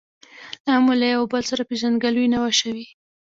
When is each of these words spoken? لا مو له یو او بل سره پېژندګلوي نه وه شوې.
لا 0.67 0.73
مو 0.83 0.93
له 0.99 1.05
یو 1.13 1.19
او 1.23 1.29
بل 1.33 1.41
سره 1.49 1.61
پېژندګلوي 1.69 2.27
نه 2.33 2.37
وه 2.41 2.51
شوې. 2.59 2.85